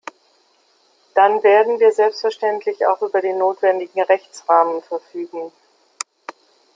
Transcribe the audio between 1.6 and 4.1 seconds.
wir selbstverständlich auch über den notwendigen